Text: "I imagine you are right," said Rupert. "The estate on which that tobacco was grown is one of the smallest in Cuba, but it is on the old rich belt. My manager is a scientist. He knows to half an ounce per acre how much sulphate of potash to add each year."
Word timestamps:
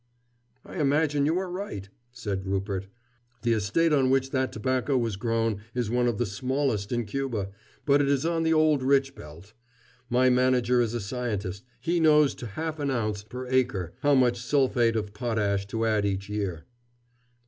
"I 0.65 0.79
imagine 0.79 1.27
you 1.27 1.37
are 1.37 1.47
right," 1.47 1.87
said 2.11 2.47
Rupert. 2.47 2.87
"The 3.43 3.53
estate 3.53 3.93
on 3.93 4.09
which 4.09 4.31
that 4.31 4.51
tobacco 4.51 4.97
was 4.97 5.15
grown 5.15 5.61
is 5.75 5.91
one 5.91 6.07
of 6.07 6.17
the 6.17 6.25
smallest 6.25 6.91
in 6.91 7.05
Cuba, 7.05 7.51
but 7.85 8.01
it 8.01 8.09
is 8.09 8.25
on 8.25 8.41
the 8.41 8.51
old 8.51 8.81
rich 8.81 9.13
belt. 9.13 9.53
My 10.09 10.27
manager 10.31 10.81
is 10.81 10.95
a 10.95 11.01
scientist. 11.01 11.63
He 11.79 11.99
knows 11.99 12.33
to 12.41 12.47
half 12.47 12.79
an 12.79 12.89
ounce 12.89 13.21
per 13.21 13.45
acre 13.47 13.93
how 13.99 14.15
much 14.15 14.39
sulphate 14.41 14.95
of 14.95 15.13
potash 15.13 15.67
to 15.67 15.85
add 15.85 16.03
each 16.03 16.29
year." 16.29 16.65